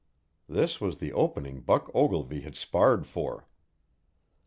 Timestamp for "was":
0.81-0.95